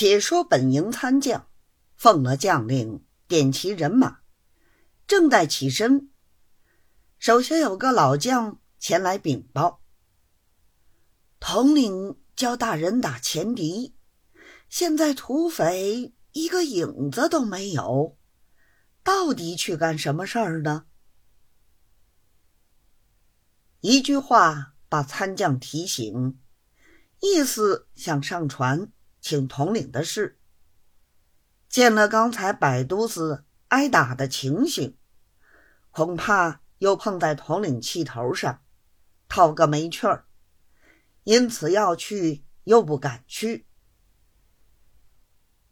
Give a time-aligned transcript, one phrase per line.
[0.00, 1.46] 且说本营参将
[1.94, 4.20] 奉了将令，点齐人马，
[5.06, 6.08] 正待起身，
[7.18, 9.82] 手下有个老将前来禀报：
[11.38, 13.94] 统领教大人打前敌，
[14.70, 18.16] 现在土匪一个影子都没有，
[19.02, 20.86] 到底去干什么事儿呢？
[23.80, 26.40] 一句话把参将提醒，
[27.20, 28.90] 意思想上船。
[29.20, 30.38] 请统领的事，
[31.68, 34.96] 见了刚才百都司挨打的情形，
[35.90, 38.62] 恐怕又碰在统领气头上，
[39.28, 40.24] 讨个没趣儿，
[41.24, 43.66] 因此要去又不敢去。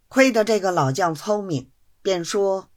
[0.09, 1.71] 亏得这个老将聪明，
[2.03, 2.71] 便说：“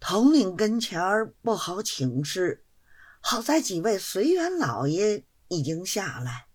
[0.00, 2.64] 统领跟前儿不好请示，
[3.20, 6.46] 好在几位随员老爷已经下来。”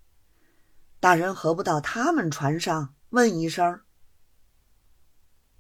[1.00, 3.82] 大人何不到他们船上问一声？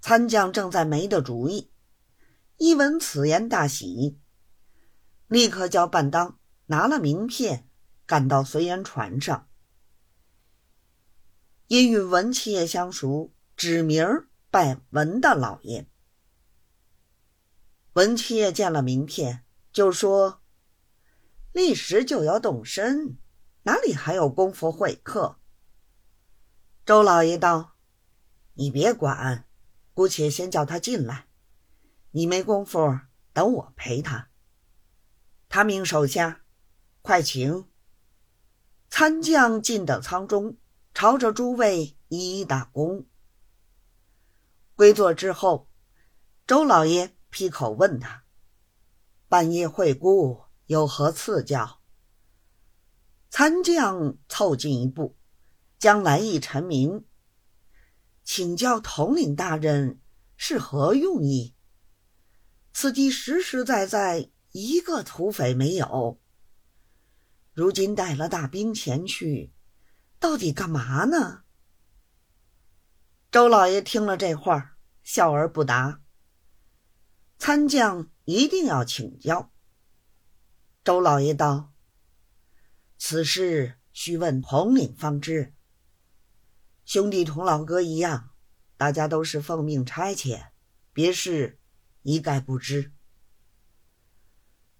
[0.01, 1.71] 参将正在没的主意，
[2.57, 4.19] 一闻此言大喜，
[5.27, 7.69] 立刻叫半当拿了名片，
[8.05, 9.47] 赶到随员船上。
[11.67, 14.05] 因与文七爷相熟，指名
[14.49, 15.87] 拜文大老爷。
[17.93, 20.41] 文七爷见了名片，就说
[21.53, 23.17] ：“立时就要动身。”
[23.63, 25.37] 哪里还有功夫会客？
[26.85, 27.75] 周老爷道
[28.55, 29.45] ：“你别管，
[29.93, 31.27] 姑且先叫他进来。
[32.11, 32.99] 你没工夫，
[33.33, 34.29] 等我陪他。”
[35.49, 36.41] 他命手下
[37.01, 37.67] ：“快请。”
[38.89, 40.57] 参将进到舱中，
[40.93, 43.05] 朝着诸位一一打工。
[44.75, 45.69] 归座之后，
[46.47, 48.23] 周老爷劈口问他
[49.29, 51.78] ：“半夜会姑有何赐教？”
[53.39, 55.15] 参将凑近一步，
[55.77, 57.05] 将来意陈明，
[58.21, 60.01] 请教统领大人
[60.35, 61.55] 是何用意？
[62.73, 66.19] 此地实实在在一个土匪没有，
[67.53, 69.53] 如今带了大兵前去，
[70.19, 71.45] 到底干嘛呢？
[73.31, 76.01] 周老爷听了这话，笑而不答。
[77.37, 79.49] 参将一定要请教。
[80.83, 81.71] 周老爷道。
[83.01, 85.53] 此事须问统领方知。
[86.83, 88.31] 兄弟同老哥一样，
[88.75, 90.49] 大家都是奉命差遣，
[90.91, 91.57] 别事
[92.01, 92.91] 一概不知。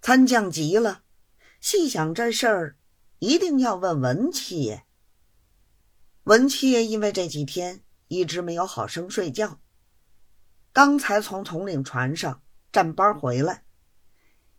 [0.02, 1.04] 参将急了，
[1.62, 2.78] 细想这事儿，
[3.20, 4.86] 一定要问文七爷。
[6.24, 9.62] 文七爷因为这几天一直没有好生睡觉，
[10.74, 13.64] 刚才从统领船上站班回来，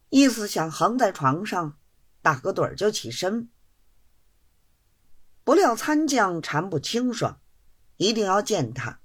[0.08, 1.76] 意思想横在床上。
[2.22, 3.50] 打个盹儿就起身，
[5.42, 7.40] 不料参将缠不清爽，
[7.96, 9.00] 一定要见他，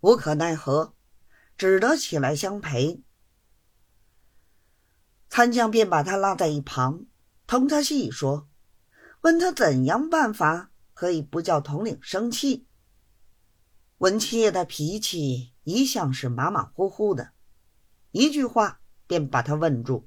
[0.00, 0.94] 无可奈何，
[1.56, 3.02] 只得起来相陪。
[5.28, 7.06] 参将便把他拉在一旁，
[7.46, 8.48] 同他细说，
[9.22, 12.66] 问他怎样办法可以不叫统领生气。
[13.98, 17.32] 文七爷的脾气一向是马马虎虎的，
[18.10, 20.06] 一句话便把他问住。